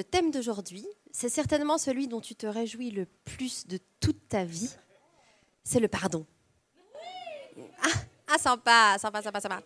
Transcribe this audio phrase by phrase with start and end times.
[0.00, 4.44] le thème d'aujourd'hui, c'est certainement celui dont tu te réjouis le plus de toute ta
[4.44, 4.70] vie.
[5.62, 6.24] C'est le pardon.
[7.82, 7.88] Ah,
[8.28, 9.60] ah, sympa, sympa, sympa, sympa.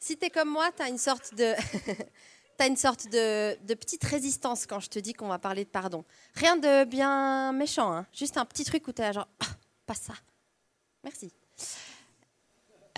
[0.00, 1.54] Si tu es comme moi, tu as une sorte de...
[1.84, 5.70] tu as une sorte de, petite résistance quand je te dis qu'on va parler de
[5.70, 6.04] pardon.
[6.34, 8.06] Rien de bien méchant, hein.
[8.12, 9.54] juste un petit truc où tu es genre, ah,
[9.86, 10.14] pas ça.
[11.04, 11.32] Merci.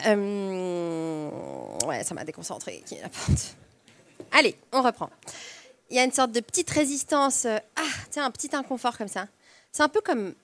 [0.06, 1.30] Euh,
[1.84, 2.82] ouais, ça m'a déconcentré.
[4.32, 5.10] Allez, on reprend.
[5.90, 9.08] Il y a une sorte de petite résistance, euh, ah, tiens, un petit inconfort comme
[9.08, 9.26] ça.
[9.72, 10.34] C'est un peu comme,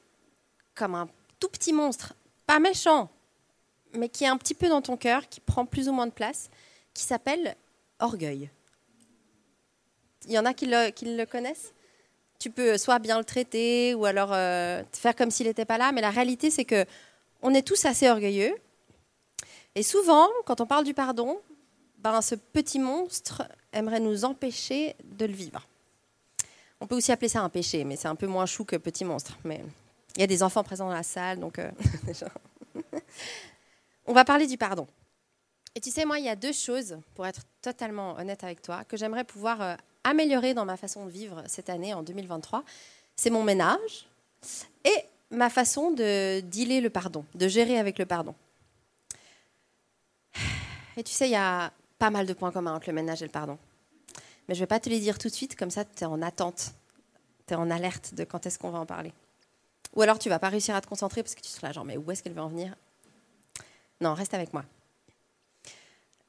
[0.75, 2.15] comme un tout petit monstre,
[2.47, 3.09] pas méchant,
[3.95, 6.13] mais qui est un petit peu dans ton cœur, qui prend plus ou moins de
[6.13, 6.51] place,
[6.95, 7.55] qui s'appelle
[8.01, 8.51] orgueil.
[10.27, 11.73] Il y en a qui le, connaissent
[12.41, 15.93] Tu peux soit bien le traiter ou alors euh, faire comme s'il n'était pas là,
[15.93, 16.85] mais la réalité c'est que
[17.43, 18.57] on est tous assez orgueilleux.
[19.77, 21.39] Et souvent, quand on parle du pardon,
[22.13, 25.67] ben, ce petit monstre aimerait nous empêcher de le vivre.
[26.81, 29.05] On peut aussi appeler ça un péché, mais c'est un peu moins chou que petit
[29.05, 29.37] monstre.
[29.45, 29.65] Mais
[30.15, 31.69] il y a des enfants présents dans la salle, donc euh,
[34.07, 34.87] on va parler du pardon.
[35.75, 38.85] Et tu sais, moi, il y a deux choses, pour être totalement honnête avec toi,
[38.85, 42.63] que j'aimerais pouvoir euh, améliorer dans ma façon de vivre cette année, en 2023.
[43.17, 44.07] C'est mon ménage
[44.85, 48.35] et ma façon de dealer le pardon, de gérer avec le pardon.
[50.97, 53.27] Et tu sais, il y a pas mal de points communs entre le ménage et
[53.27, 53.59] le pardon.
[54.49, 56.07] Mais je ne vais pas te les dire tout de suite, comme ça tu es
[56.07, 56.73] en attente,
[57.47, 59.13] tu es en alerte de quand est-ce qu'on va en parler.
[59.95, 61.85] Ou alors tu vas pas réussir à te concentrer parce que tu seras là genre
[61.85, 62.75] mais où est-ce qu'elle veut en venir?
[64.01, 64.65] Non, reste avec moi.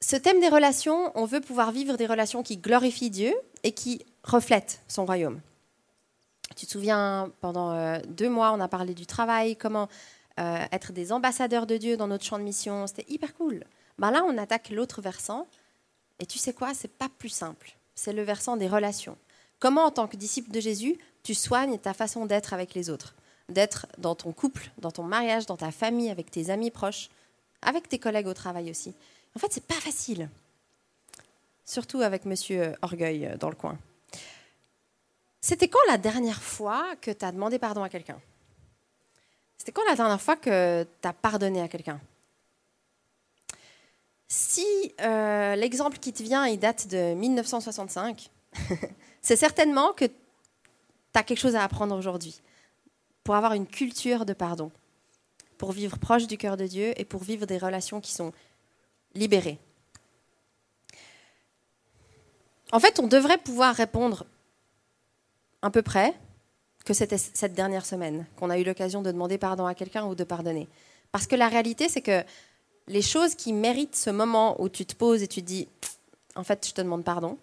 [0.00, 4.04] Ce thème des relations, on veut pouvoir vivre des relations qui glorifient Dieu et qui
[4.22, 5.40] reflètent son royaume.
[6.56, 9.88] Tu te souviens, pendant euh, deux mois, on a parlé du travail, comment
[10.38, 12.86] euh, être des ambassadeurs de Dieu dans notre champ de mission.
[12.86, 13.64] C'était hyper cool.
[13.98, 15.46] Ben là, on attaque l'autre versant.
[16.20, 16.74] Et tu sais quoi?
[16.74, 17.76] C'est pas plus simple.
[17.94, 19.16] C'est le versant des relations.
[19.58, 23.14] Comment, en tant que disciple de Jésus, tu soignes ta façon d'être avec les autres?
[23.48, 27.08] D'être dans ton couple, dans ton mariage, dans ta famille, avec tes amis proches,
[27.62, 28.94] avec tes collègues au travail aussi.
[29.34, 30.28] En fait, c'est pas facile.
[31.64, 33.78] Surtout avec Monsieur Orgueil euh, dans le coin.
[35.40, 38.20] C'était quand la dernière fois que tu as demandé pardon à quelqu'un?
[39.56, 42.00] C'était quand la dernière fois que tu as pardonné à quelqu'un?
[44.28, 48.30] Si euh, l'exemple qui te vient, il date de 1965,
[49.22, 50.12] c'est certainement que tu
[51.14, 52.40] as quelque chose à apprendre aujourd'hui
[53.24, 54.70] pour avoir une culture de pardon,
[55.56, 58.32] pour vivre proche du cœur de Dieu et pour vivre des relations qui sont
[59.14, 59.58] libérées.
[62.70, 64.26] En fait, on devrait pouvoir répondre
[65.62, 66.14] à peu près
[66.84, 70.14] que c'était cette dernière semaine qu'on a eu l'occasion de demander pardon à quelqu'un ou
[70.14, 70.68] de pardonner.
[71.12, 72.22] Parce que la réalité, c'est que
[72.88, 75.68] les choses qui méritent ce moment où tu te poses et tu te dis,
[76.34, 77.38] en fait, je te demande pardon,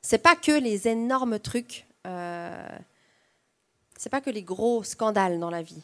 [0.00, 2.68] c'est pas que les énormes trucs, euh,
[3.96, 5.82] c'est pas que les gros scandales dans la vie.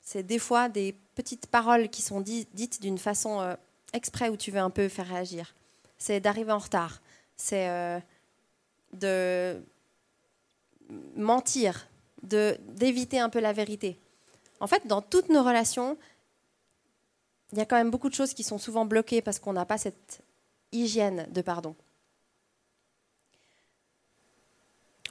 [0.00, 3.54] C'est des fois des petites paroles qui sont dites d'une façon euh,
[3.92, 5.54] exprès où tu veux un peu faire réagir.
[5.98, 7.00] C'est d'arriver en retard.
[7.36, 7.98] C'est euh,
[8.94, 9.62] de
[11.14, 11.86] mentir,
[12.22, 13.98] d'éviter un peu la vérité.
[14.58, 15.96] En fait, dans toutes nos relations,
[17.52, 19.64] il y a quand même beaucoup de choses qui sont souvent bloquées parce qu'on n'a
[19.64, 20.20] pas cette
[20.72, 21.74] hygiène de pardon.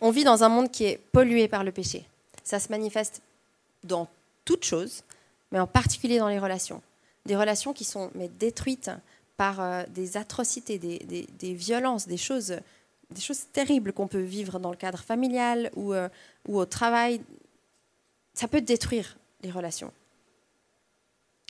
[0.02, 2.06] On vit dans un monde qui est pollué par le péché.
[2.44, 3.22] Ça se manifeste
[3.84, 4.08] dans
[4.46, 5.04] toutes choses,
[5.52, 6.82] mais en particulier dans les relations.
[7.26, 8.92] Des relations qui sont mais, détruites
[9.36, 12.60] par euh, des atrocités, des, des, violences, des choses
[13.12, 16.10] des choses terribles qu'on peut vivre dans le cadre familial ou, euh,
[16.48, 17.22] ou au travail,
[18.34, 19.92] ça peut détruire les relations.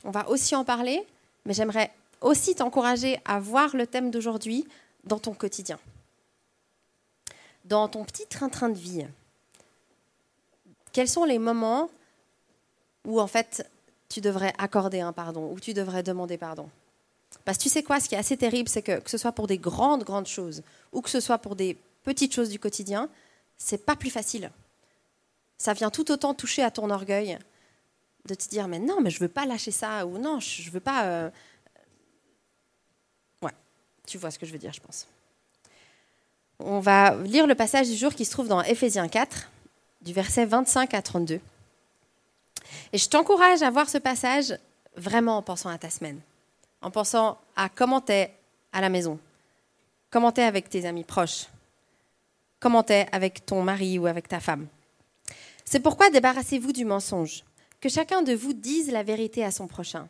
[0.04, 1.06] On va aussi en parler,
[1.44, 4.66] mais j'aimerais aussi t'encourager à voir le thème d'aujourd'hui
[5.04, 5.78] dans ton quotidien,
[7.64, 9.06] dans ton petit train-train de vie.
[10.92, 11.90] Quels sont les moments
[13.04, 13.68] où en fait
[14.08, 16.68] tu devrais accorder un pardon, où tu devrais demander pardon?
[17.44, 19.32] Parce que tu sais quoi, ce qui est assez terrible, c'est que que ce soit
[19.32, 23.08] pour des grandes, grandes choses ou que ce soit pour des petites choses du quotidien,
[23.56, 24.50] c'est pas plus facile.
[25.58, 27.38] Ça vient tout autant toucher à ton orgueil
[28.26, 30.80] de te dire mais non, mais je veux pas lâcher ça ou non, je veux
[30.80, 31.04] pas.
[31.04, 31.30] Euh,
[33.42, 33.52] ouais,
[34.06, 35.06] tu vois ce que je veux dire, je pense.
[36.58, 39.50] On va lire le passage du jour qui se trouve dans Éphésiens 4,
[40.02, 41.40] du verset 25 à 32.
[42.92, 44.58] Et je t'encourage à voir ce passage
[44.96, 46.20] vraiment en pensant à ta semaine
[46.82, 48.34] en pensant à comment tu es
[48.72, 49.18] à la maison,
[50.10, 51.46] comment tu es avec tes amis proches,
[52.58, 54.66] comment tu es avec ton mari ou avec ta femme.
[55.64, 57.44] C'est pourquoi débarrassez-vous du mensonge,
[57.80, 60.08] que chacun de vous dise la vérité à son prochain.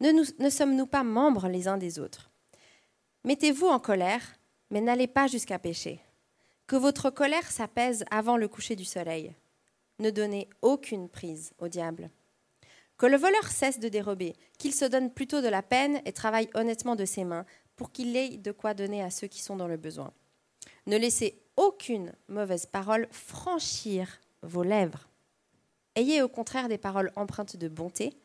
[0.00, 2.30] Ne, sommes-nous pas membres les uns des autres?
[3.24, 4.22] Mettez-vous en colère,
[4.70, 6.00] mais n'allez pas jusqu'à pécher.
[6.66, 9.34] Que votre colère s'apaise avant le coucher du soleil.
[10.00, 12.10] Ne donnez aucune prise au diable.
[12.98, 16.50] Que le voleur cesse de dérober, qu'il se donne plutôt de la peine et travaille
[16.54, 17.46] honnêtement de ses mains
[17.76, 20.12] pour qu'il ait de quoi donner à ceux qui sont dans le besoin.
[20.86, 25.08] Ne laissez aucune mauvaise parole franchir vos lèvres.
[25.94, 28.16] Ayez au contraire des paroles empreintes de bonté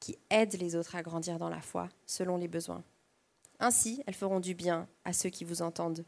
[0.00, 2.84] qui aident les autres à grandir dans la foi selon les besoins.
[3.60, 6.04] Ainsi, elles feront du bien à ceux qui vous entendent.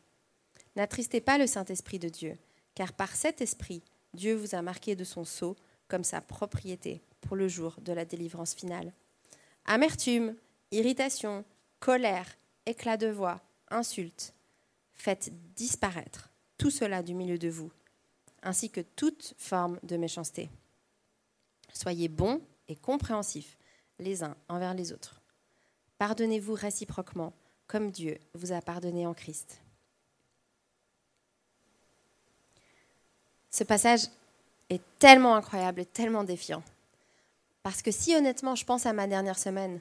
[0.74, 2.36] N'attristez pas le Saint-Esprit de Dieu,
[2.74, 3.82] car par cet Esprit,
[4.12, 5.56] Dieu vous a marqué de son sceau
[5.88, 8.92] comme sa propriété pour le jour de la délivrance finale.
[9.64, 10.34] Amertume,
[10.70, 11.44] irritation,
[11.80, 12.36] colère,
[12.66, 13.40] éclat de voix,
[13.70, 14.34] insultes,
[14.92, 17.72] faites disparaître tout cela du milieu de vous,
[18.42, 20.50] ainsi que toute forme de méchanceté.
[21.76, 23.58] Soyez bons et compréhensifs
[23.98, 25.20] les uns envers les autres.
[25.98, 27.34] Pardonnez-vous réciproquement,
[27.66, 29.60] comme Dieu vous a pardonné en Christ.
[33.50, 34.08] Ce passage
[34.70, 36.62] est tellement incroyable et tellement défiant.
[37.62, 39.80] Parce que si honnêtement je pense à ma dernière semaine,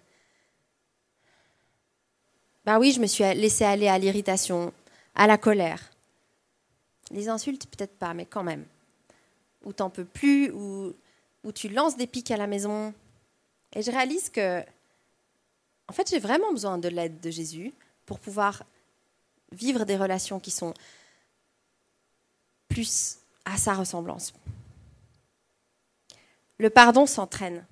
[2.66, 4.74] ben oui, je me suis laissée aller à l'irritation,
[5.14, 5.92] à la colère.
[7.12, 8.66] Les insultes, peut-être pas, mais quand même.
[9.64, 10.94] Ou t'en peux plus, ou,
[11.46, 12.94] ou tu lances des pics à la maison.
[13.74, 14.62] Et je réalise que,
[15.88, 17.74] en fait, j'ai vraiment besoin de l'aide de Jésus
[18.06, 18.64] pour pouvoir
[19.52, 20.74] vivre des relations qui sont
[22.68, 24.34] plus à sa ressemblance.
[26.58, 27.66] Le pardon s'entraîne.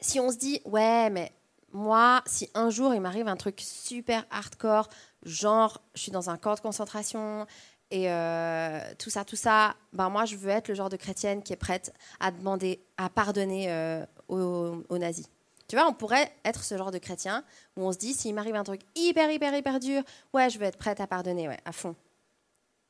[0.00, 1.32] Si on se dit, ouais, mais
[1.72, 4.88] moi, si un jour il m'arrive un truc super hardcore,
[5.22, 7.46] genre je suis dans un camp de concentration
[7.90, 11.42] et euh, tout ça, tout ça, ben moi je veux être le genre de chrétienne
[11.42, 15.28] qui est prête à demander, à pardonner euh, aux, nazis.
[15.68, 17.44] Tu vois, on pourrait être ce genre de chrétien
[17.76, 20.02] où on se dit, s'il m'arrive un truc hyper, hyper, hyper dur,
[20.32, 21.94] ouais, je veux être prête à pardonner, ouais, à fond.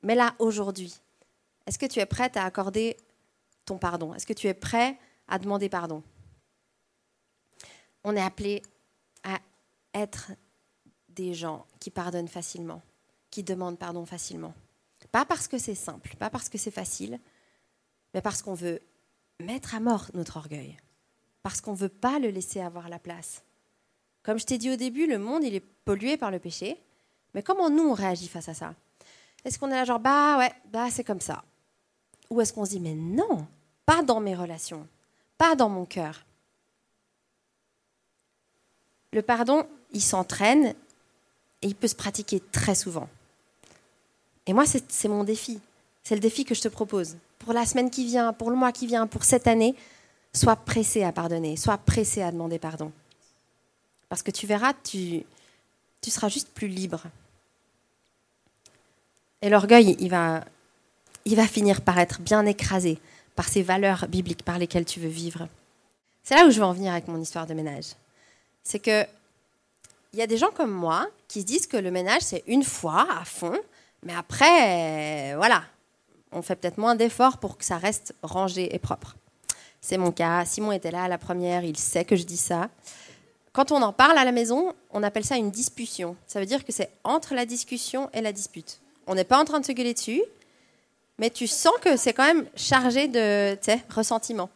[0.02, 0.94] Mais là, aujourd'hui,
[1.66, 2.96] est-ce que tu es prête à accorder
[3.64, 4.14] ton pardon?
[4.14, 4.98] Est-ce que tu es prêt
[5.28, 6.02] à demander pardon?
[8.04, 8.62] On est appelé
[9.24, 9.38] à
[9.94, 10.32] être
[11.08, 12.82] des gens qui pardonnent facilement,
[13.30, 14.54] qui demandent pardon facilement.
[15.12, 17.20] Pas parce que c'est simple, pas parce que c'est facile,
[18.14, 18.80] mais parce qu'on veut
[19.40, 20.76] mettre à mort notre orgueil,
[21.42, 23.42] parce qu'on ne veut pas le laisser avoir la place.
[24.22, 26.82] Comme je t'ai dit au début, le monde, est pollué par le péché,
[27.34, 28.74] mais comment nous, on réagit face à ça?
[29.44, 31.44] Est-ce qu'on est là genre, bah ouais, bah c'est comme ça?
[32.30, 33.46] Ou est-ce qu'on se dit, mais non,
[33.84, 34.88] pas dans mes relations,
[35.38, 36.24] pas dans mon cœur.
[39.12, 40.74] Le pardon, il s'entraîne
[41.62, 43.08] et il peut se pratiquer très souvent.
[44.46, 45.60] Et moi, c'est mon défi.
[46.02, 47.16] C'est le défi que je te propose.
[47.38, 49.74] Pour la semaine qui vient, pour le mois qui vient, pour cette année,
[50.32, 52.92] sois pressé à pardonner, sois pressé à demander pardon.
[54.08, 55.24] Parce que tu verras, tu,
[56.00, 57.02] tu seras juste plus libre.
[59.42, 60.44] Et l'orgueil, il va,
[61.24, 62.98] il va finir par être bien écrasé
[63.34, 65.46] par ces valeurs bibliques par lesquelles tu veux vivre.
[66.24, 67.92] C'est là où je veux en venir avec mon histoire de ménage.
[68.64, 69.04] C'est que
[70.12, 72.64] il y a des gens comme moi qui se disent que le ménage, c'est une
[72.64, 73.56] fois à fond,
[74.06, 75.64] mais après, voilà,
[76.30, 79.16] on fait peut-être moins d'efforts pour que ça reste rangé et propre.
[79.80, 80.44] C'est mon cas.
[80.44, 82.70] Simon était là à la première, il sait que je dis ça.
[83.52, 86.16] Quand on en parle à la maison, on appelle ça une discussion.
[86.28, 88.80] Ça veut dire que c'est entre la discussion et la dispute.
[89.08, 90.22] On n'est pas en train de se gueuler dessus,
[91.18, 93.58] mais tu sens que c'est quand même chargé de
[93.92, 94.50] ressentiment.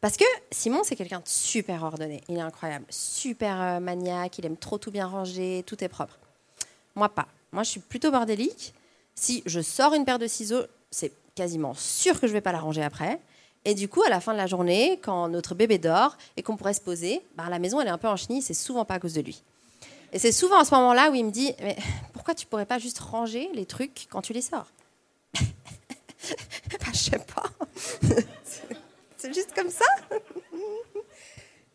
[0.00, 2.20] Parce que Simon, c'est quelqu'un de super ordonné.
[2.28, 6.18] Il est incroyable, super euh, maniaque, il aime trop tout bien ranger, tout est propre.
[6.94, 7.26] Moi, pas.
[7.52, 8.74] Moi, je suis plutôt bordélique
[9.14, 12.52] si je sors une paire de ciseaux, c'est quasiment sûr que je ne vais pas
[12.52, 13.20] la ranger après.
[13.64, 16.56] Et du coup, à la fin de la journée, quand notre bébé dort et qu'on
[16.56, 18.94] pourrait se poser, bah, la maison elle est un peu en chenille, c'est souvent pas
[18.94, 19.42] à cause de lui.
[20.12, 21.76] Et c'est souvent à ce moment-là où il me dit Mais
[22.12, 24.66] pourquoi tu pourrais pas juste ranger les trucs quand tu les sors
[25.34, 25.40] bah,
[26.92, 27.44] Je sais pas.
[29.16, 29.86] c'est juste comme ça.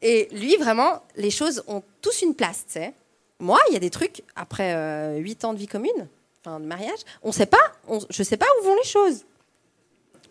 [0.01, 2.94] Et lui, vraiment, les choses ont tous une place, tu sais.
[3.39, 6.08] Moi, il y a des trucs, après euh, huit ans de vie commune,
[6.60, 7.58] de mariage, on sait pas,
[8.10, 9.25] je sais pas où vont les choses.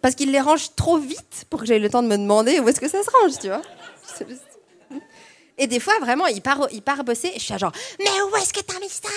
[0.03, 2.69] Parce qu'il les range trop vite pour que j'aie le temps de me demander où
[2.69, 3.63] est-ce que ça se range, tu vois.
[5.59, 8.37] Et des fois, vraiment, il part, il part bosser et je suis genre, mais où
[8.37, 9.09] est-ce que t'as mis ça?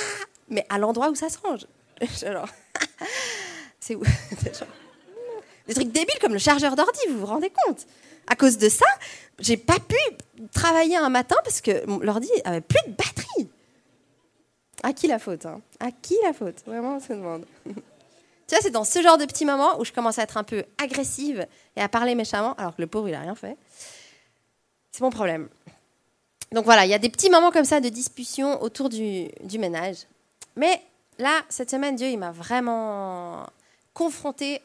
[0.47, 1.65] Mais à l'endroit où ça se range.
[3.79, 4.03] c'est où?
[5.67, 7.85] Des trucs débiles comme le chargeur d'ordi, vous vous rendez compte?
[8.27, 8.85] À cause de ça,
[9.39, 9.97] j'ai pas pu
[10.53, 13.18] travailler un matin parce que l'ordi avait plus de batterie.
[14.83, 15.61] À qui la faute hein?
[15.79, 16.63] À qui la faute?
[16.65, 17.45] Vraiment, on se demande.
[17.65, 17.71] tu
[18.51, 20.63] vois, c'est dans ce genre de petits moments où je commence à être un peu
[20.81, 21.45] agressive
[21.75, 23.57] et à parler méchamment, alors que le pauvre, il n'a rien fait.
[24.91, 25.49] C'est mon problème.
[26.51, 29.59] Donc voilà, il y a des petits moments comme ça de discussion autour du, du
[29.59, 29.97] ménage.
[30.55, 30.81] Mais
[31.19, 33.45] là, cette semaine, Dieu, il m'a vraiment
[33.93, 34.61] confrontée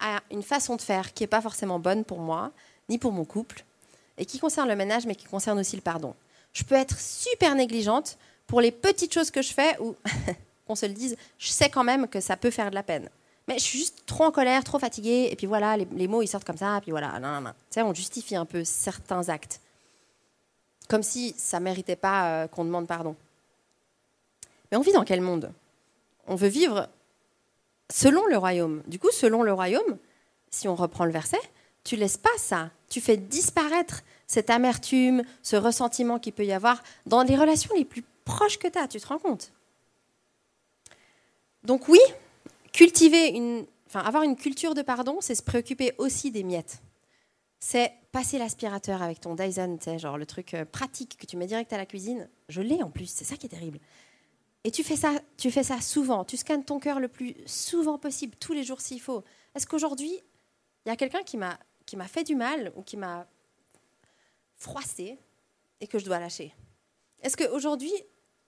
[0.00, 2.50] à une façon de faire qui n'est pas forcément bonne pour moi,
[2.88, 3.64] ni pour mon couple,
[4.18, 6.14] et qui concerne le ménage, mais qui concerne aussi le pardon.
[6.52, 8.18] Je peux être super négligente
[8.52, 9.96] pour les petites choses que je fais où,
[10.66, 13.08] qu'on se le dise, je sais quand même que ça peut faire de la peine.
[13.48, 16.26] Mais je suis juste trop en colère, trop fatiguée, et puis voilà, les, mots ils
[16.26, 17.50] sortent comme ça, et puis voilà, non, non, non.
[17.50, 19.62] Tu sais, on justifie un peu certains actes.
[20.86, 23.16] Comme si ça ne méritait pas euh, qu'on demande pardon.
[24.70, 25.50] Mais on vit dans quel monde?
[26.26, 26.90] On veut vivre
[27.90, 28.82] selon le royaume.
[28.86, 29.96] Du coup, selon le royaume,
[30.50, 31.40] si on reprend le verset,
[31.84, 32.68] tu laisses pas ça.
[32.90, 37.86] Tu fais disparaître cette amertume, ce ressentiment qu'il peut y avoir dans les relations les
[37.86, 38.88] plus proches que tu as.
[38.88, 39.52] Tu te rends compte
[41.64, 42.00] Donc oui,
[42.72, 46.82] cultiver une, enfin, avoir une culture de pardon, c'est se préoccuper aussi des miettes.
[47.60, 51.72] C'est passer l'aspirateur avec ton Dyson, genre le truc euh, pratique que tu mets direct
[51.72, 52.28] à la cuisine.
[52.48, 53.78] Je l'ai en plus, c'est ça qui est terrible.
[54.64, 56.24] Et tu fais ça, tu fais ça souvent.
[56.24, 59.22] Tu scannes ton cœur le plus souvent possible, tous les jours s'il faut.
[59.54, 60.12] Est-ce qu'aujourd'hui,
[60.84, 61.58] il y a quelqu'un qui m'a
[62.08, 63.26] fait du mal ou qui m'a
[64.56, 65.18] froissé
[65.80, 66.54] et que je dois lâcher?
[67.22, 67.92] Est-ce qu'aujourd'hui,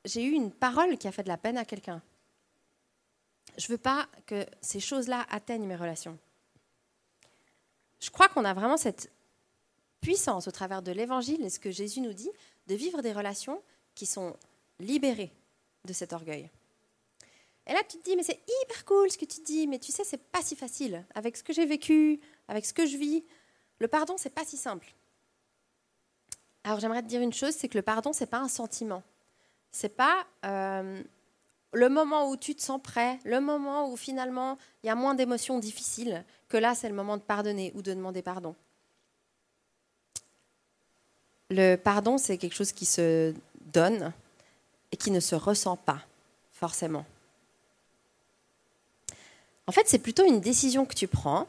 [0.05, 2.03] j'ai eu une parole qui a fait de la peine à quelqu'un
[3.57, 6.19] Je ne veux pas que ces choses-là atteignent mes relations.
[8.01, 9.11] Je crois qu'on a vraiment cette
[10.01, 12.31] puissance au travers de l'évangile et ce que Jésus nous dit
[12.67, 13.63] de vivre des relations
[13.95, 14.37] qui sont
[14.79, 15.33] libérées
[15.85, 16.51] de cet orgueil.
[17.67, 19.91] Et là, tu te dis, mais c'est hyper cool ce que tu dis, mais tu
[19.91, 21.05] sais, c'est pas si facile.
[21.15, 23.25] Avec ce que j'ai vécu, avec ce que je vis,
[23.79, 24.95] le pardon, c'est pas si simple.
[26.63, 29.03] Alors j'aimerais te dire une chose, c'est que le pardon, c'est pas un sentiment.
[29.75, 31.03] C'est pas euh,
[31.73, 35.17] le moment où tu te sens prêt, le moment où finalement il y a moins
[35.17, 38.55] d'émotions difficiles, que là, c'est le moment de pardonner ou de demander pardon.
[41.51, 43.35] Le pardon, c'est quelque chose qui se
[43.73, 44.13] donne
[44.93, 46.03] et qui ne se ressent pas
[46.53, 47.05] forcément.
[49.67, 51.49] En fait, c'est plutôt une décision que tu prends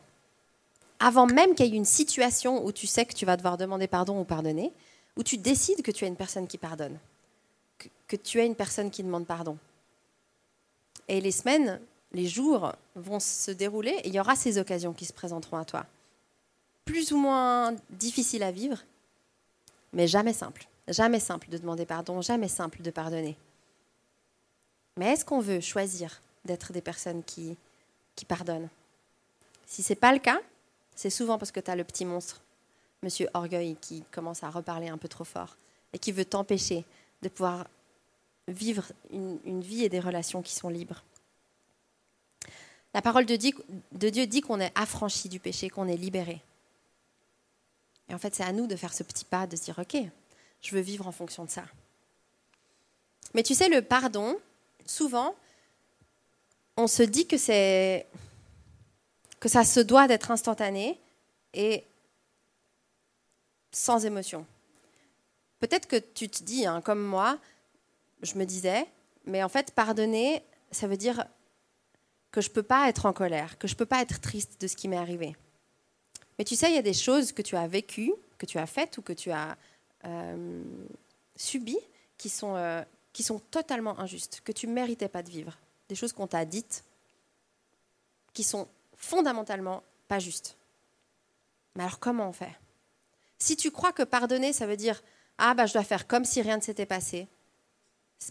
[0.99, 3.85] avant même qu'il y ait une situation où tu sais que tu vas devoir demander
[3.85, 4.73] pardon ou pardonner,
[5.15, 6.97] où tu décides que tu es une personne qui pardonne,
[8.07, 9.57] que, tu es une personne qui demande pardon.
[11.07, 11.79] Et les semaines,
[12.11, 15.65] les jours vont se dérouler et il y aura ces occasions qui se présenteront à
[15.65, 15.85] toi.
[16.85, 18.83] Plus ou moins difficiles à vivre,
[19.93, 20.67] mais jamais simples.
[20.87, 23.35] Jamais simple de demander pardon, jamais simple de pardonner.
[24.97, 27.57] Mais est-ce qu'on veut choisir d'être des personnes qui,
[28.15, 28.69] qui pardonnent?
[29.65, 30.39] Si ce n'est pas le cas,
[30.95, 32.41] c'est souvent parce que tu as le petit monstre,
[33.01, 35.57] Monsieur Orgueil, qui commence à reparler un peu trop fort
[35.91, 36.85] et qui veut t'empêcher
[37.25, 37.67] de pouvoir
[38.47, 41.03] vivre une, vie et des relations qui sont libres.
[42.93, 46.39] La parole de Dieu dit qu'on est affranchi du péché, qu'on est libéré.
[48.07, 49.97] Et en fait, c'est à nous de faire ce petit pas, de se dire, OK,
[50.61, 51.65] je veux vivre en fonction de ça.
[53.33, 54.37] Mais tu sais, le pardon,
[54.85, 55.35] souvent,
[56.77, 58.05] on se dit que c'est
[59.39, 60.99] que ça se doit d'être instantané
[61.55, 61.83] et
[63.71, 64.45] sans émotion.
[65.59, 67.39] Peut-être que tu te dis, hein, comme moi,
[68.21, 68.85] je me disais,
[69.25, 71.25] mais en fait, pardonner, ça veut dire
[72.31, 74.59] que je ne peux pas être en colère, que je ne peux pas être triste
[74.59, 75.35] de ce qui m'est arrivé.
[76.37, 78.67] Mais tu sais, il y a des choses que tu as vécues, que tu as
[78.67, 79.57] faites ou que tu as
[80.05, 80.63] euh,
[81.35, 81.79] subis
[82.17, 82.83] qui sont, euh,
[83.13, 85.57] qui sont totalement injustes, que tu ne méritais pas de vivre.
[85.87, 86.83] Des choses qu'on t'a dites
[88.33, 90.57] qui sont fondamentalement pas justes.
[91.75, 92.53] Mais alors comment on fait?
[93.37, 95.01] Si tu crois que pardonner, ça veut dire
[95.37, 97.27] ah bah je dois faire comme si rien ne s'était passé.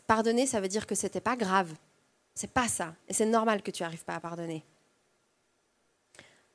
[0.06, 1.72] Pardonner, ça veut dire que c'était pas grave.
[2.34, 2.94] C'est pas ça.
[3.08, 4.64] Et c'est normal que tu n'arrives pas à pardonner.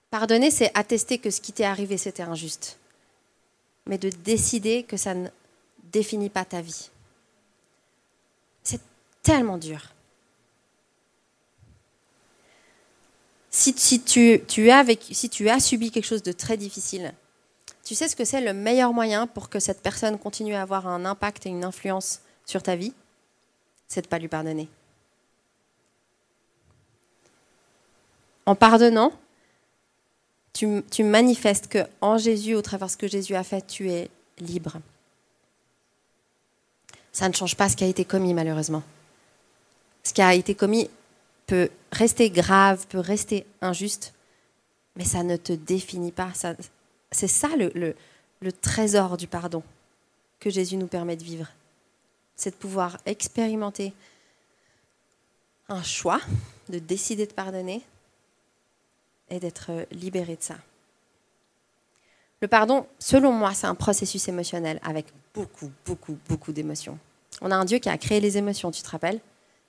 [0.09, 2.79] Pardonner, c'est attester que ce qui t'est arrivé, c'était injuste
[3.89, 5.27] mais de décider que ça ne
[5.91, 6.91] définit pas ta vie.
[8.63, 8.81] C'est
[9.23, 9.81] tellement dur.
[13.49, 17.13] Si, tu, as si tu as subi quelque chose de très difficile,
[17.89, 20.85] tu sais ce que c'est le meilleur moyen pour que cette personne continue à avoir
[20.85, 22.93] un impact et une influence sur ta vie?
[23.87, 24.69] C'est de ne pas lui pardonner.
[28.45, 29.11] En pardonnant,
[30.53, 34.11] tu, manifestes que en Jésus, au travers de ce que Jésus a fait, tu es
[34.37, 34.77] libre.
[37.11, 38.83] Ça ne change pas ce qui a été commis, malheureusement.
[40.03, 40.91] Ce qui a été commis
[41.47, 44.13] peut rester grave, peut rester injuste,
[44.95, 46.31] mais ça ne te définit pas.
[47.11, 47.95] C'est ça le,
[48.61, 49.63] trésor du pardon
[50.39, 51.47] que Jésus nous permet de vivre.
[52.35, 53.93] C'est de pouvoir expérimenter
[55.67, 56.21] un choix,
[56.69, 57.83] de décider de pardonner,
[59.29, 60.55] et d'être libéré de ça.
[62.41, 66.97] Le pardon, selon moi, c'est un processus émotionnel avec beaucoup, beaucoup, beaucoup d'émotions.
[67.41, 69.19] On a un Dieu qui a créé les émotions, tu te rappelles?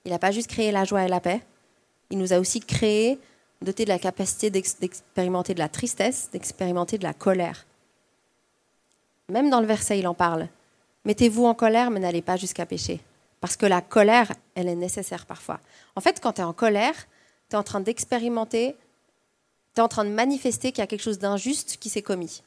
[0.05, 1.43] Il n'a pas juste créé la joie et la paix,
[2.11, 3.19] il nous a aussi créé
[3.63, 7.67] doté de la capacité d'expérimenter de la tristesse, d'expérimenter de la colère.
[9.29, 10.49] Même dans le verset, il en parle.
[11.05, 13.01] Mettez-vous en colère, mais n'allez pas jusqu'à pécher.
[13.41, 15.61] Parce que la colère, elle est nécessaire parfois.
[15.97, 16.95] En fait, quand tu es en colère,
[17.49, 18.77] tu es en train d'expérimenter,
[19.75, 22.43] tu es en train de manifester qu'il y a quelque chose d'injuste qui s'est commis.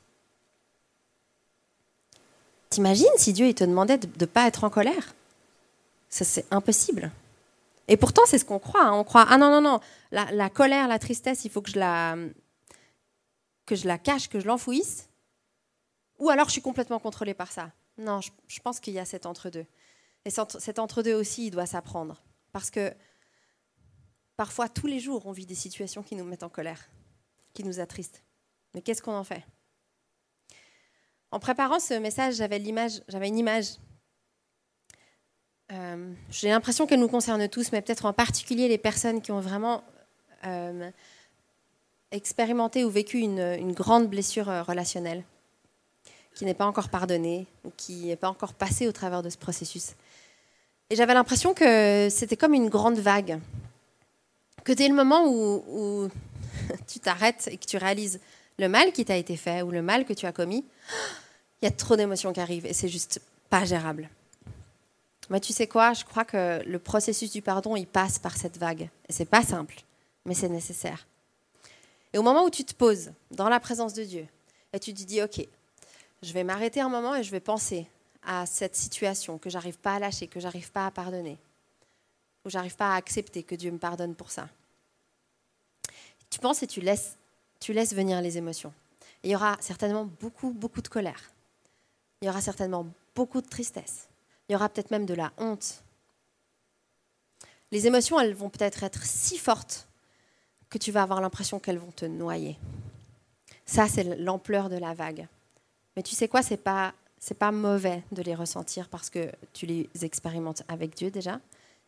[2.69, 5.13] T'imagines si Dieu il te demandait de ne pas être en colère?
[6.09, 7.11] Ça, c'est impossible.
[7.87, 8.83] Et pourtant, c'est ce qu'on croit.
[8.83, 8.93] Hein.
[8.93, 9.79] On croit, ah non, non, non,
[10.11, 12.15] la, colère, la tristesse, il faut que je la,
[13.65, 15.09] que je la cache, que je l'enfouisse.
[16.19, 17.71] Ou alors je suis complètement contrôlée par ça.
[17.97, 19.65] Non, je, pense qu'il y a cet entre-deux.
[20.25, 22.23] Et cet entre-deux aussi, il doit s'apprendre.
[22.51, 22.93] Parce que
[24.37, 26.89] parfois, tous les jours, on vit des situations qui nous mettent en colère,
[27.53, 28.23] qui nous attristent.
[28.73, 29.43] Mais qu'est-ce qu'on en fait?
[31.31, 32.63] En préparant ce message, j'avais,
[33.07, 33.77] j'avais une image
[35.73, 39.39] euh, j'ai l'impression qu'elle nous concerne tous, mais peut-être en particulier les personnes qui ont
[39.39, 39.83] vraiment
[40.45, 40.89] euh,
[42.11, 45.23] expérimenté ou vécu une, grande blessure euh, relationnelle,
[46.35, 49.37] qui n'est pas encore pardonnée, ou qui n'est pas encore passée au travers de ce
[49.37, 49.95] processus.
[50.89, 53.39] Et j'avais l'impression que c'était comme une grande vague,
[54.63, 56.09] que dès le moment où, où
[56.87, 58.19] tu t'arrêtes et que tu réalises
[58.59, 60.65] le mal qui t'a été fait ou le mal que tu as commis,
[61.61, 64.09] il y a trop d'émotions qui arrivent et c'est juste pas gérable.
[65.33, 68.59] Mais tu sais quoi, je crois que le processus du pardon, il passe par cette
[68.59, 68.91] vague.
[69.09, 69.81] Et c'est pas simple,
[70.25, 71.07] mais c'est nécessaire.
[72.13, 74.27] Et au moment où tu te poses dans la présence de Dieu,
[74.73, 75.43] et tu te dis, OK,
[76.21, 77.87] je vais m'arrêter un moment et je vais penser
[78.21, 81.39] à cette situation que j'arrive pas à lâcher, que j'arrive pas à pardonner,
[82.45, 84.47] ou j'arrive pas à accepter que Dieu me pardonne pour ça.
[86.29, 87.17] Tu penses et tu laisses,
[87.59, 88.71] tu laisses venir les émotions.
[89.23, 91.31] il y aura certainement beaucoup, beaucoup de colère.
[92.21, 92.85] Il y aura certainement
[93.15, 94.09] beaucoup de tristesse
[94.47, 95.83] il y aura peut-être même de la honte.
[97.71, 99.87] Les émotions, elles vont peut-être être si fortes
[100.69, 102.57] que tu vas avoir l'impression qu'elles vont te noyer.
[103.65, 105.27] Ça, c'est l'ampleur de la vague.
[105.95, 106.93] Mais tu sais quoi, c'est pas
[107.39, 111.39] pas mauvais de les ressentir parce que tu les expérimentes avec Dieu déjà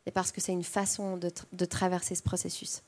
[0.06, 2.82] et parce que c'est une façon de, traverser ce processus.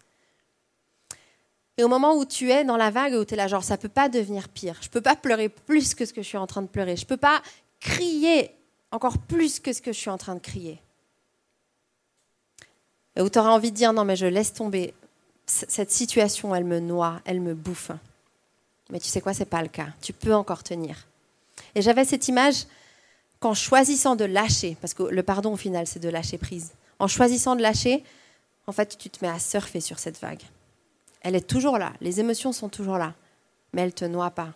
[1.77, 3.77] Et au moment où tu es dans la vague, où tu es là, genre, ça
[3.77, 4.77] peut pas devenir pire.
[4.81, 6.95] Je peux pas pleurer plus que ce que je suis en train de pleurer.
[6.95, 7.41] Je peux pas
[7.79, 8.51] crier
[8.91, 10.79] encore plus que ce que je suis en train de crier.
[13.15, 14.93] Et où tu auras envie de dire non mais je laisse tomber,
[15.45, 17.91] cette situation elle me noie, elle me bouffe.
[18.89, 19.87] Mais tu sais quoi, c'est pas le cas.
[20.01, 21.07] Tu peux encore tenir.
[21.75, 22.65] Et j'avais cette image
[23.39, 27.07] qu'en choisissant de lâcher, parce que le pardon au final c'est de lâcher prise, en
[27.07, 28.03] choisissant de lâcher,
[28.65, 30.41] en fait tu te mets à surfer sur cette vague.
[31.21, 33.13] Elle est toujours là, les émotions sont toujours là,
[33.73, 34.53] mais elle te noie pas.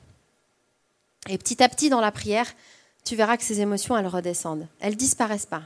[1.30, 2.48] Et petit à petit dans la prière,
[3.04, 4.68] tu verras que ces émotions, elles redescendent.
[4.80, 5.64] Elles disparaissent pas.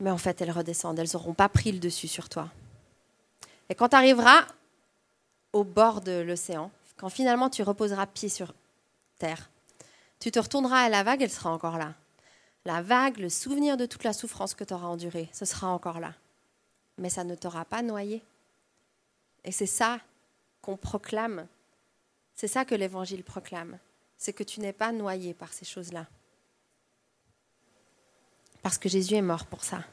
[0.00, 0.98] Mais en fait, elles redescendent.
[0.98, 2.50] Elles n'auront pas pris le dessus sur toi.
[3.68, 4.46] Et quand tu arriveras
[5.52, 8.52] au bord de l'océan, quand finalement tu reposeras pied sur
[9.18, 9.50] terre,
[10.20, 11.94] tu te retourneras à la vague, elle sera encore là.
[12.64, 16.00] La vague, le souvenir de toute la souffrance que tu auras endurée, ce sera encore
[16.00, 16.14] là.
[16.98, 18.22] Mais ça ne t'aura pas noyé.
[19.44, 20.00] Et c'est ça
[20.62, 21.46] qu'on proclame.
[22.34, 23.78] C'est ça que l'Évangile proclame
[24.24, 26.06] c'est que tu n'es pas noyé par ces choses-là.
[28.62, 29.84] Parce que Jésus est mort pour ça.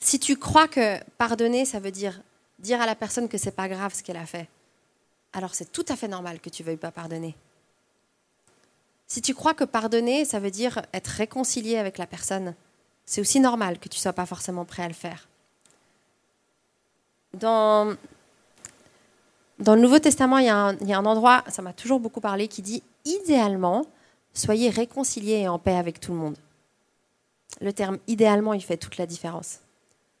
[0.00, 2.22] Si tu crois que pardonner, ça veut dire
[2.58, 4.48] dire à la personne que c'est pas grave ce qu'elle a fait,
[5.34, 7.36] alors c'est tout à fait normal que tu veuilles pas pardonner.
[9.06, 12.54] Si tu crois que pardonner, ça veut dire être réconcilié avec la personne,
[13.04, 15.28] c'est aussi normal que tu sois pas forcément prêt à le faire.
[17.34, 17.94] Dans
[19.58, 22.60] dans le Nouveau Testament, il y, a un, endroit, ça m'a toujours beaucoup parlé, qui
[22.60, 23.86] dit idéalement,
[24.34, 26.36] soyez réconciliés et en paix avec tout le monde.
[27.62, 29.60] Le terme idéalement, il fait toute la différence.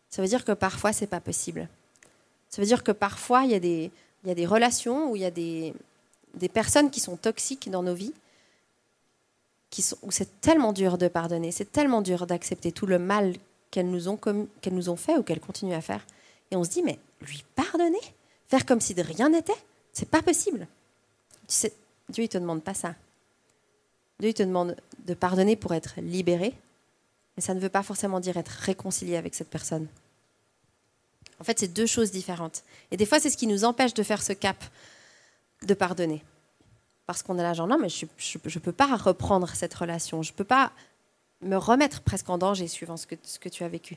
[0.08, 1.68] Ça veut dire que parfois, ce n'est pas possible.
[2.48, 5.74] Ça veut dire que parfois, il y a des, relations où il y a des,
[6.54, 8.14] personnes qui sont toxiques dans nos vies,
[10.02, 13.34] où c'est tellement dur de pardonner, c'est tellement dur d'accepter tout le mal
[13.70, 16.06] qu'elles nous ont fait ou qu'elles continuent à faire.
[16.50, 18.00] Et on se dit, mais lui pardonner?
[18.48, 19.52] Faire comme si de rien n'était,
[19.92, 20.66] c'est pas possible.
[22.08, 22.94] Dieu ne te demande pas ça.
[24.20, 26.54] Dieu te demande de pardonner pour être libéré,
[27.36, 29.86] mais ça ne veut pas forcément dire être réconcilié avec cette personne.
[31.38, 32.62] En fait, c'est deux choses différentes.
[32.90, 34.56] Et des fois, c'est ce qui nous empêche de faire ce cap
[35.62, 36.24] de pardonner.
[37.04, 40.22] Parce qu'on est là, genre, non, mais je ne peux pas reprendre cette relation.
[40.22, 40.72] Je ne peux pas
[41.42, 43.96] me remettre presque en danger suivant ce que tu as vécu.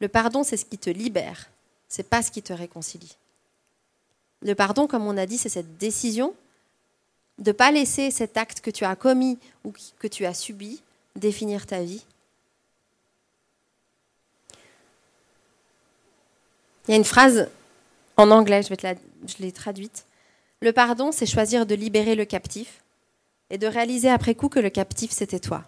[0.00, 1.50] Le pardon, c'est ce qui te libère
[1.88, 3.16] c'est pas ce qui te réconcilie.
[4.42, 6.34] Le pardon, comme on a dit, c'est cette décision
[7.38, 10.82] de ne pas laisser cet acte que tu as commis ou que tu as subi
[11.16, 12.04] définir ta vie.
[16.86, 17.48] Il y a une phrase
[18.16, 20.06] en anglais, je, l'ai traduite.
[20.60, 22.82] Le pardon, c'est choisir de libérer le captif
[23.50, 25.64] et de réaliser après coup que le captif, c'était toi.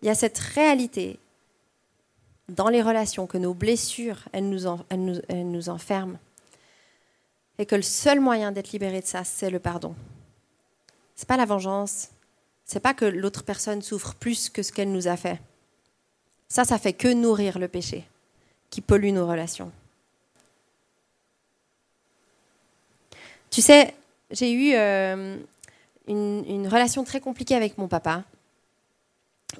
[0.00, 1.18] Il y a cette réalité
[2.48, 6.18] dans les relations que nos blessures, elles nous, elles nous, elles nous enferment.
[7.58, 9.94] Et que le seul moyen d'être libéré de ça, c'est le pardon.
[11.14, 12.10] C'est pas la vengeance.
[12.64, 15.40] C'est pas que l'autre personne souffre plus que ce qu'elle nous a fait.
[16.48, 18.04] Ça, ça fait que nourrir le péché
[18.70, 19.72] qui pollue nos relations.
[23.50, 23.94] Tu sais,
[24.30, 25.38] j'ai eu euh,
[26.08, 28.24] une, relation très compliquée avec mon papa,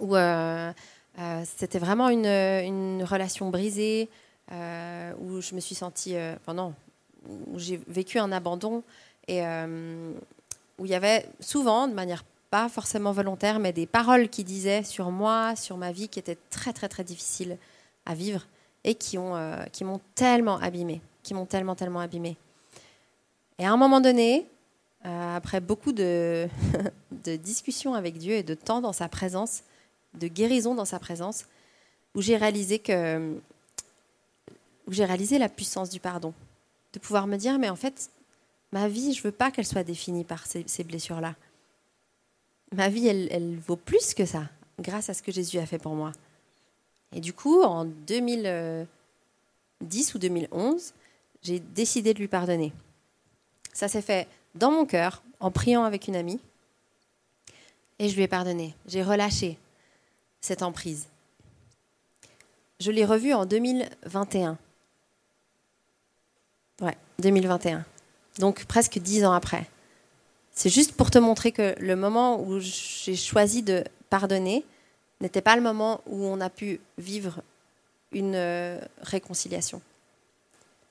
[0.00, 0.72] où euh,
[1.18, 4.08] euh, c'était vraiment une, relation brisée,
[4.50, 6.72] où je me suis sentie, pendant,
[7.28, 8.82] où j'ai vécu un abandon
[9.26, 9.42] et
[10.78, 14.84] où il y avait souvent, de manière pas forcément volontaire, mais des paroles qui disaient
[14.84, 17.58] sur moi, sur ma vie, qui étaient très très très difficiles
[18.04, 18.46] à vivre
[18.84, 19.34] et qui ont
[19.72, 22.36] qui m'ont tellement abîmée, qui m'ont tellement tellement abîmée.
[23.58, 24.46] Et à un moment donné,
[25.06, 26.48] euh, après beaucoup de,
[27.36, 29.62] discussions avec Dieu et de temps dans sa présence,
[30.16, 31.46] de guérison dans sa présence,
[32.14, 33.36] où j'ai réalisé que
[34.88, 36.32] j'ai réalisé la puissance du pardon,
[36.92, 38.10] de pouvoir me dire mais en fait
[38.72, 41.34] ma vie je veux pas qu'elle soit définie par ces, ces blessures-là.
[42.72, 44.44] Ma vie elle, elle, vaut plus que ça,
[44.80, 46.12] grâce à ce que Jésus a fait pour moi.
[47.12, 50.92] Et du coup en 2010 ou 2011,
[51.42, 52.72] j'ai décidé de lui pardonner.
[53.72, 56.40] Ça s'est fait dans mon cœur, en priant avec une amie.
[57.98, 58.74] Et je lui ai pardonné.
[58.86, 59.58] J'ai relâché
[60.46, 61.06] cette emprise.
[62.78, 64.56] Je l'ai revu en 2021.
[66.80, 67.84] Ouais, 2021.
[68.38, 69.66] Donc presque dix ans après.
[70.52, 74.64] C'est juste pour te montrer que le moment où j'ai choisi de pardonner
[75.20, 77.42] n'était pas le moment où on a pu vivre
[78.12, 79.82] une euh, réconciliation.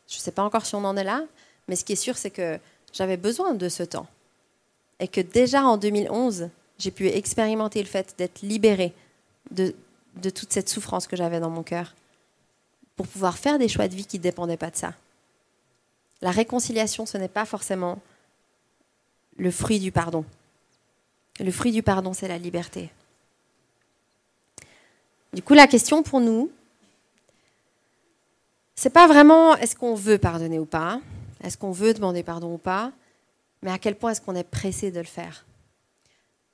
[0.07, 1.23] Je ne sais pas encore si on en est là,
[1.67, 2.59] mais ce qui est sûr, c'est que
[2.93, 4.07] j'avais besoin de ce temps.
[4.99, 8.93] Et que déjà en 2011, j'ai pu expérimenter le fait d'être libérée
[9.51, 9.73] de,
[10.29, 11.95] toute cette souffrance que j'avais dans mon cœur
[12.95, 14.93] pour pouvoir faire des choix de vie qui ne dépendaient pas de ça.
[16.21, 17.99] La réconciliation, ce n'est pas forcément
[19.37, 20.23] le fruit du pardon.
[21.39, 22.89] Le fruit du pardon, c'est la liberté.
[25.33, 26.49] Du coup, la question pour nous,
[28.75, 31.01] c'est pas vraiment est-ce qu'on veut pardonner ou pas,
[31.43, 32.91] est-ce qu'on veut demander pardon ou pas
[33.61, 35.45] Mais à quel point est-ce qu'on est pressé de le faire?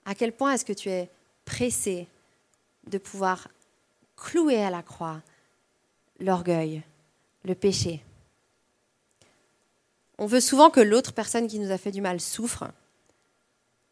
[0.06, 1.10] À quel point est-ce que tu es
[1.46, 2.08] pressé
[2.88, 3.48] de pouvoir
[4.16, 5.22] clouer à la croix
[6.20, 6.84] l'orgueil,
[7.44, 8.04] le péché
[10.18, 12.72] On veut souvent que l'autre personne qui nous a fait du mal souffre.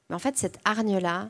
[0.10, 1.30] Mais en fait, cette hargne-là,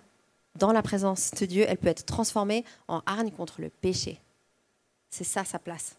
[0.56, 4.20] dans la présence de Dieu, elle peut être transformée en hargne contre le péché.
[5.10, 5.96] C'est ça sa place.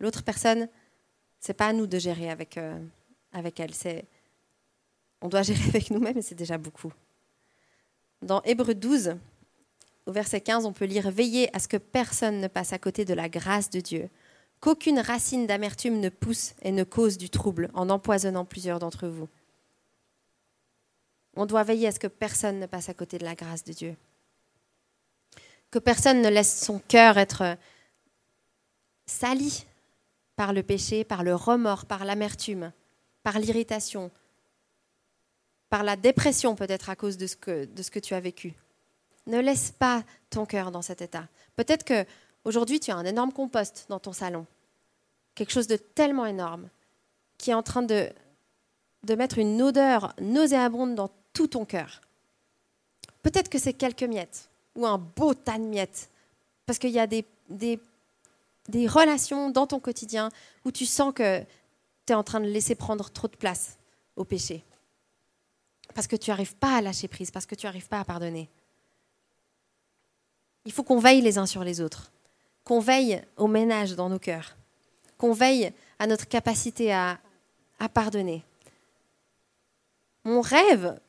[0.00, 0.68] L'autre personne,
[1.40, 2.78] c'est pas à nous de gérer avec, euh,
[3.32, 3.74] avec elle.
[3.74, 4.04] C'est,
[5.20, 6.92] on doit gérer avec nous-mêmes et c'est déjà beaucoup.
[8.20, 9.16] Dans Hébreu 12,
[10.06, 13.04] au verset 15, on peut lire Veillez à ce que personne ne passe à côté
[13.04, 14.08] de la grâce de Dieu,
[14.60, 19.28] qu'aucune racine d'amertume ne pousse et ne cause du trouble en empoisonnant plusieurs d'entre vous.
[21.34, 23.72] On doit veiller à ce que personne ne passe à côté de la grâce de
[23.72, 23.96] Dieu.
[25.70, 27.56] Que personne ne laisse son cœur être
[29.06, 29.66] sali
[30.36, 32.72] par le péché, par le remords, par l'amertume,
[33.22, 34.10] par l'irritation,
[35.70, 38.54] par la dépression peut-être à cause de ce, que, de ce que tu as vécu.
[39.26, 41.28] Ne laisse pas ton cœur dans cet état.
[41.56, 42.04] Peut-être que
[42.44, 44.46] aujourd'hui tu as un énorme compost dans ton salon,
[45.34, 46.68] quelque chose de tellement énorme
[47.38, 48.08] qui est en train de,
[49.16, 52.00] mettre une odeur nauséabonde dans tout ton cœur.
[53.22, 56.08] Peut-être que c'est quelques miettes ou un beau tas de miettes,
[56.66, 57.78] parce qu'il y a des, des
[58.68, 60.30] des relations dans ton quotidien
[60.64, 61.40] où tu sens que
[62.06, 63.78] tu es en train de laisser prendre trop de place
[64.16, 64.64] au péché.
[65.94, 68.48] Parce que tu n'arrives pas à lâcher prise, parce que tu n'arrives pas à pardonner.
[70.64, 72.12] Il faut qu'on veille les uns sur les autres,
[72.64, 74.56] qu'on veille au ménage dans nos cœurs,
[75.18, 77.18] qu'on veille à notre capacité à,
[77.92, 78.44] pardonner.
[80.22, 81.00] Mon rêve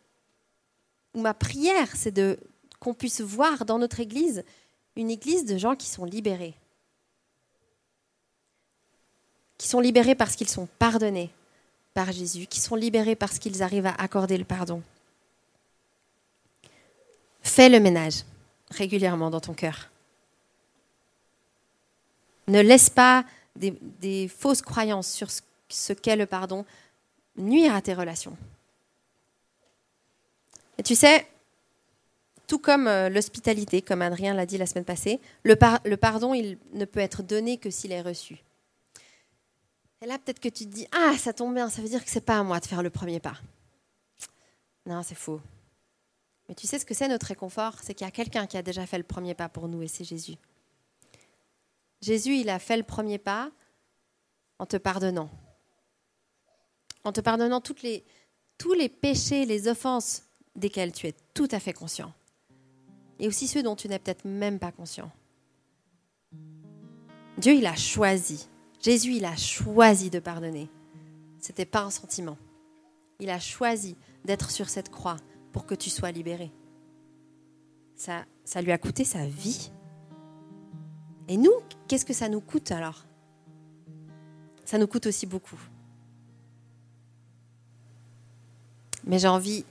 [1.13, 2.39] ou ma prière, c'est de
[2.79, 4.43] qu'on puisse voir dans notre Église
[4.95, 6.55] une Église de gens qui sont libérés,
[9.59, 11.29] qui sont libérés parce qu'ils sont pardonnés
[11.93, 14.81] par Jésus, qui sont libérés parce qu'ils arrivent à accorder le pardon.
[17.43, 18.23] Fais le ménage
[18.71, 19.89] régulièrement dans ton cœur.
[22.47, 25.29] Ne laisse pas des, fausses croyances sur
[25.69, 26.65] ce qu'est le pardon
[27.37, 28.37] nuire à tes relations.
[30.77, 31.27] Et tu sais,
[32.47, 36.57] tout comme euh, l'hospitalité, comme Adrien l'a dit la semaine passée, le, le pardon, il
[36.73, 38.37] ne peut être donné que s'il est reçu
[40.01, 42.09] Et là, peut-être que tu te dis Ah, ça tombe bien, ça veut dire que
[42.09, 43.37] c'est pas à moi de faire le premier pas.
[44.85, 45.39] Non, c'est faux.
[46.55, 47.75] Tu sais ce que c'est notre réconfort?
[47.81, 49.87] C'est qu'il y a quelqu'un qui a déjà fait le premier pas pour nous et
[49.87, 50.35] c'est Jésus.
[52.01, 53.51] Jésus, il a fait le premier pas
[54.59, 55.29] en te pardonnant.
[57.03, 57.75] En te pardonnant tous
[58.73, 60.23] les péchés, les offenses
[60.55, 62.13] desquels tu es tout à fait conscient.
[63.19, 65.11] Et aussi ceux dont tu n'es peut-être même pas conscient.
[67.37, 68.47] Dieu, il a choisi.
[68.81, 70.69] Jésus, il a choisi de pardonner.
[71.39, 72.37] Ce n'était pas un sentiment.
[73.19, 75.17] Il a choisi d'être sur cette croix
[75.53, 76.51] pour que tu sois libéré.
[77.95, 79.71] Ça, ça lui a coûté sa vie.
[81.29, 81.53] Et nous,
[81.87, 83.05] qu'est-ce que ça nous coûte alors?
[84.65, 85.59] Ça nous coûte aussi beaucoup.
[89.05, 89.63] Mais j'ai envie,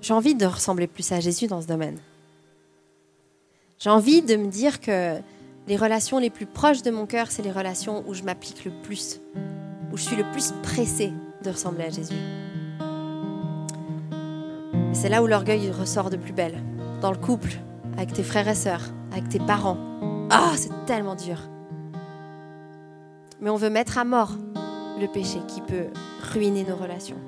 [0.00, 2.00] j'ai envie de ressembler plus à Jésus dans ce domaine.
[3.78, 5.20] J'ai envie de me dire que
[5.66, 8.70] les relations les plus proches de mon cœur, c'est les relations où je m'applique le
[8.82, 9.20] plus,
[9.92, 12.14] où je suis le plus pressée de ressembler à Jésus.
[14.94, 16.62] C'est là où l'orgueil ressort de plus belle,
[17.02, 17.58] dans le couple,
[17.98, 18.80] avec tes frères et sœurs,
[19.12, 19.76] avec tes parents.
[20.30, 21.36] Ah, c'est tellement dur.
[23.40, 24.30] Mais on veut mettre à mort
[25.00, 25.88] le péché qui peut
[26.32, 27.18] ruiner nos relations.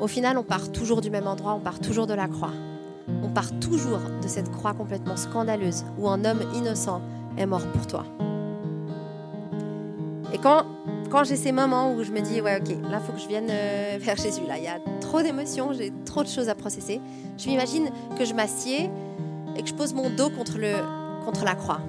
[0.00, 2.52] Au final, on part toujours du même endroit, on part toujours de la croix.
[3.22, 7.00] On part toujours de cette croix complètement scandaleuse où un homme innocent
[7.38, 8.04] est mort pour toi.
[10.32, 10.64] Et quand,
[11.10, 13.28] quand j'ai ces moments où je me dis, ouais, ok, là, il faut que je
[13.28, 16.54] vienne euh, vers Jésus, là, il y a trop d'émotions, j'ai trop de choses à
[16.54, 17.00] processer,
[17.36, 18.88] je m'imagine que je m'assieds
[19.56, 20.72] et que je pose mon dos contre, le,
[21.24, 21.80] contre la croix.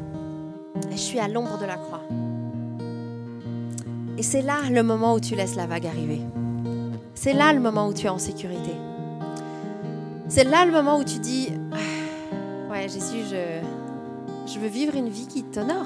[0.90, 2.02] Et je suis à l'ombre de la croix.
[4.18, 6.22] Et c'est là le moment où tu laisses la vague arriver.
[7.14, 8.72] C'est là le moment où tu es en sécurité.
[10.28, 11.50] C'est là le moment où tu dis
[12.70, 13.62] Ouais, Jésus, je,
[14.52, 15.86] je veux vivre une vie qui t'honore.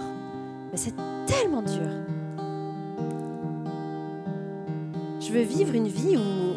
[0.71, 0.93] Mais c'est
[1.27, 1.89] tellement dur.
[5.25, 6.53] Je veux vivre une vie où,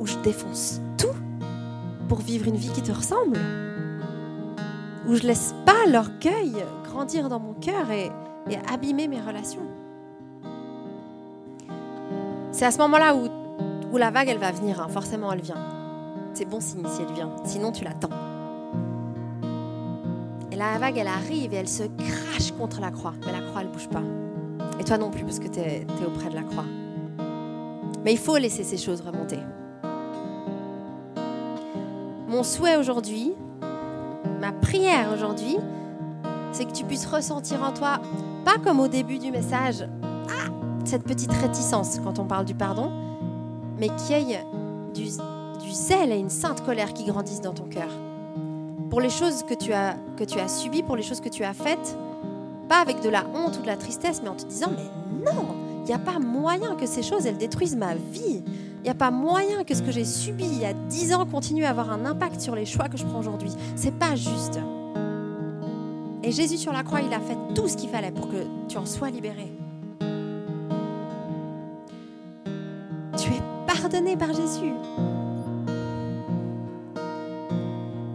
[0.00, 1.14] où je défonce tout
[2.08, 3.36] pour vivre une vie qui te ressemble.
[5.06, 8.10] Où je laisse pas l'orgueil grandir dans mon cœur et,
[8.72, 9.66] abîmer mes relations.
[12.50, 13.28] C'est à ce moment-là où,
[13.92, 14.80] où, la vague, elle va venir.
[14.80, 14.88] Hein.
[14.88, 15.62] Forcément, elle vient.
[16.32, 17.30] C'est bon signe si elle vient.
[17.44, 18.08] Sinon, tu l'attends.
[20.50, 23.12] Et la vague, elle arrive et elle se crache contre la croix.
[23.26, 24.02] Mais la croix, elle bouge pas.
[24.78, 26.64] Et toi non plus, parce que tu es, auprès de la croix.
[28.04, 29.38] Mais il faut laisser ces choses remonter.
[32.28, 33.32] Mon souhait aujourd'hui,
[34.40, 35.56] ma prière aujourd'hui,
[36.52, 38.00] c'est que tu puisses ressentir en toi,
[38.44, 39.84] pas comme au début du message,
[40.84, 42.90] cette petite réticence quand on parle du pardon,
[43.78, 44.44] mais qu'il y ait
[44.94, 45.08] du,
[45.70, 47.90] zèle et une sainte colère qui grandissent dans ton cœur.
[48.90, 51.96] Pour les choses que tu as subies, pour les choses que tu as faites,
[52.68, 55.54] pas avec de la honte ou de la tristesse, mais en te disant, mais non,
[55.80, 58.42] il n'y a pas moyen que ces choses, elles détruisent ma vie.
[58.46, 61.26] Il n'y a pas moyen que ce que j'ai subi il y a dix ans
[61.26, 63.50] continue à avoir un impact sur les choix que je prends aujourd'hui.
[63.74, 64.60] C'est pas juste.
[66.22, 68.76] Et Jésus sur la croix, il a fait tout ce qu'il fallait pour que tu
[68.76, 69.52] en sois libéré.
[73.80, 74.72] pardonné par Jésus.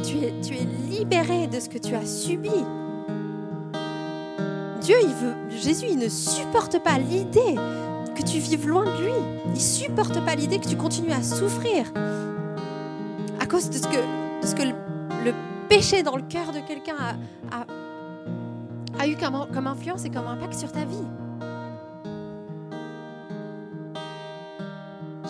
[0.04, 2.50] Tu es, tu es libéré de ce que tu as subi.
[4.84, 7.56] Dieu, il veut, Jésus, il ne supporte pas l'idée
[8.16, 9.14] que tu vives loin de lui.
[9.56, 11.86] Il supporte pas l'idée que tu continues à souffrir
[13.40, 15.34] à cause de ce que, ce que le,
[15.70, 16.98] péché dans le cœur de quelqu'un
[19.00, 21.08] a, eu comme, comme influence et comme impact sur ta vie.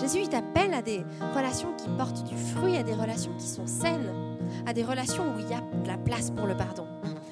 [0.01, 3.67] Jésus, il t'appelle à des relations qui portent du fruit, à des relations qui sont
[3.67, 4.11] saines,
[4.65, 6.87] à des relations où il y a de la place pour le pardon,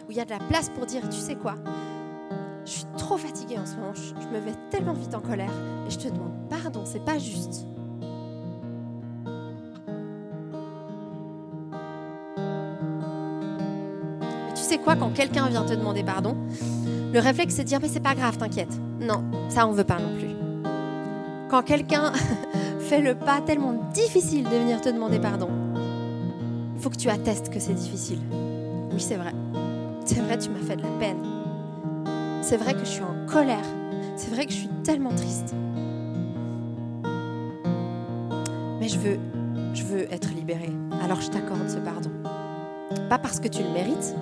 [0.07, 1.55] où il y a de la place pour dire, tu sais quoi,
[3.11, 5.51] trop fatiguée en ce moment, je, me mets tellement vite en colère,
[5.85, 7.65] et je te demande pardon, c'est pas juste.
[14.55, 16.37] Tu sais quoi, quand quelqu'un vient te demander pardon,
[17.11, 18.71] le réflexe c'est de dire, mais c'est pas grave, t'inquiète.
[19.01, 20.29] Non, ça on veut pas non plus
[21.49, 22.13] quand quelqu'un
[22.79, 25.49] fait le pas tellement difficile de venir te demander pardon,
[26.79, 28.19] faut que tu attestes que c'est difficile.
[28.93, 29.33] Oui, c'est vrai.
[30.05, 31.40] C'est vrai, tu m'as fait de la peine.
[32.41, 33.65] C'est vrai que je suis en colère.
[34.15, 35.55] C'est vrai que je suis tellement triste.
[38.79, 39.19] Mais je veux,
[39.73, 40.73] je veux être libérée.
[41.03, 42.11] Alors je t'accorde ce pardon.
[43.09, 44.15] Pas parce que tu le mérites,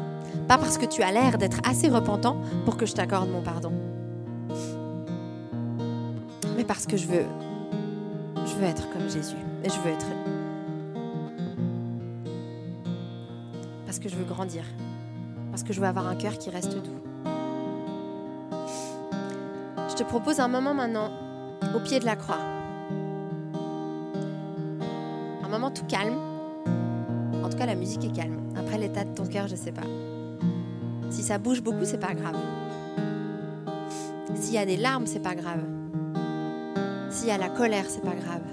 [0.48, 3.72] pas parce que tu as l'air d'être assez repentant pour que je t'accorde mon pardon
[6.70, 7.26] parce que je veux,
[8.46, 9.36] je veux être comme Jésus.
[9.64, 10.06] Et je veux être.
[13.88, 14.64] Parce que je veux grandir.
[15.50, 17.09] Parce que je veux avoir un cœur qui reste doux.
[20.00, 21.12] Je te propose un moment maintenant
[21.76, 22.40] au pied de la croix.
[25.44, 26.16] Un moment tout calme.
[27.44, 28.40] En tout cas, la musique est calme.
[28.58, 29.84] Après l'état de ton cœur, je ne sais pas.
[31.10, 32.38] Si ça bouge beaucoup, c'est pas grave.
[34.36, 35.66] S'il y a des larmes, c'est pas grave.
[37.10, 38.44] S'il y a la colère, c'est pas grave.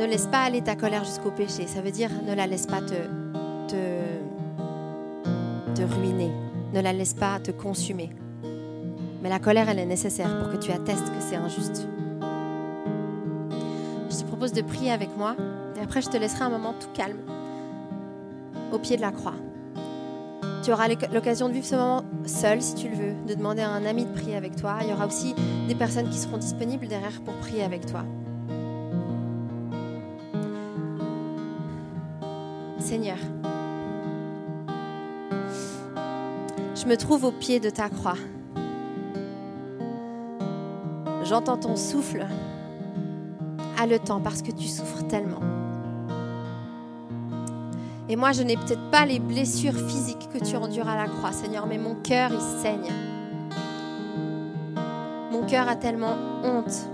[0.00, 1.68] Ne laisse pas aller ta colère jusqu'au péché.
[1.68, 3.06] Ça veut dire ne la laisse pas te,
[3.68, 4.00] te,
[5.76, 6.32] te ruiner.
[6.74, 8.10] Ne la laisse pas te consumer.
[9.22, 11.86] Mais la colère, elle est nécessaire pour que tu attestes que c'est injuste.
[14.10, 15.36] Je te propose de prier avec moi
[15.76, 17.18] et après je te laisserai un moment tout calme
[18.72, 19.34] au pied de la croix.
[20.64, 23.70] Tu auras l'occasion de vivre ce moment seul si tu le veux, de demander à
[23.70, 24.78] un ami de prier avec toi.
[24.82, 25.34] Il y aura aussi
[25.68, 28.04] des personnes qui seront disponibles derrière pour prier avec toi.
[32.78, 33.18] Seigneur,
[36.74, 38.16] je me trouve au pied de ta croix.
[41.32, 42.26] J'entends ton souffle
[43.80, 45.40] haletant parce que tu souffres tellement.
[48.10, 51.32] Et moi, je n'ai peut-être pas les blessures physiques que tu endures à la croix,
[51.32, 52.92] Seigneur, mais mon cœur, il saigne.
[55.30, 56.86] Mon cœur a tellement honte.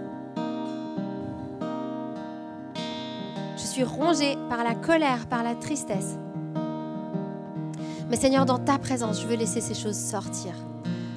[3.57, 6.17] Je suis rongée par la colère, par la tristesse.
[8.09, 10.53] Mais Seigneur, dans ta présence, je veux laisser ces choses sortir.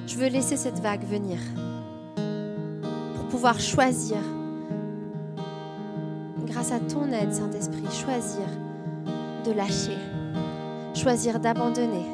[0.08, 1.38] Je veux laisser cette vague venir
[3.50, 4.18] choisir,
[6.46, 8.46] grâce à ton aide, Saint-Esprit, choisir
[9.44, 9.98] de lâcher,
[10.94, 12.06] choisir d'abandonner.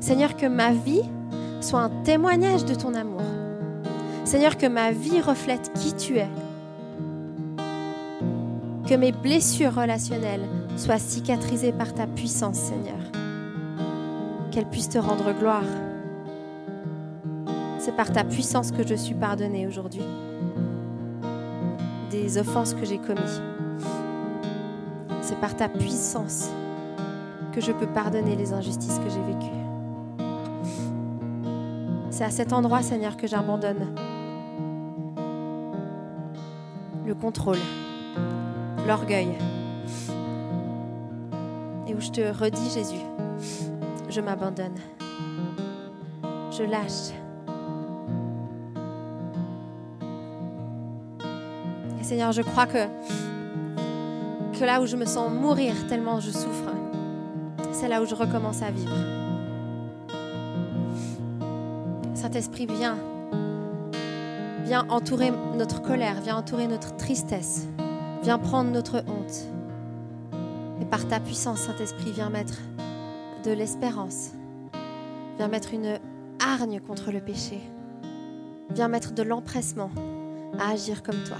[0.00, 1.02] Seigneur, que ma vie
[1.60, 3.22] soit un témoignage de ton amour.
[4.24, 6.28] Seigneur, que ma vie reflète qui tu es.
[8.86, 12.98] Que mes blessures relationnelles soient cicatrisées par ta puissance, Seigneur.
[14.50, 15.64] Qu'elles puissent te rendre gloire.
[17.84, 20.04] C'est par ta puissance que je suis pardonnée aujourd'hui
[22.10, 23.42] des offenses que j'ai commises
[25.22, 26.50] c'est par ta puissance
[27.52, 30.26] que je peux pardonner les injustices que j'ai vécues.
[32.10, 33.94] C'est à cet endroit, Seigneur, que j'abandonne
[37.06, 37.58] le contrôle,
[38.86, 39.28] l'orgueil,
[41.86, 43.02] et où je te redis, Jésus,
[44.10, 44.78] je m'abandonne,
[46.50, 47.21] je lâche.
[52.12, 52.88] Seigneur, je crois que
[54.60, 56.70] là où je me sens mourir tellement je souffre,
[57.72, 58.92] c'est là où je recommence à vivre.
[62.12, 62.98] Saint-Esprit, viens.
[64.66, 67.66] Viens entourer notre colère, viens entourer notre tristesse,
[68.22, 69.46] viens prendre notre honte.
[70.82, 72.58] Et par ta puissance, Saint-Esprit, viens mettre
[73.42, 74.32] de l'espérance.
[75.38, 75.98] Viens mettre une
[76.46, 77.58] hargne contre le péché.
[78.68, 79.90] Viens mettre de l'empressement
[80.60, 81.38] à agir comme toi.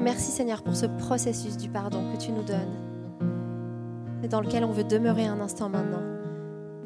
[0.00, 2.90] Merci Seigneur pour ce processus du pardon que tu nous donnes
[4.22, 6.02] et dans lequel on veut demeurer un instant maintenant,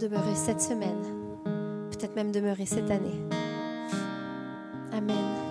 [0.00, 1.02] demeurer cette semaine,
[1.90, 3.20] peut-être même demeurer cette année.
[4.92, 5.43] Amen.